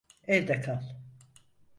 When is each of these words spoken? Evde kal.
Evde 0.27 0.61
kal. 0.61 0.83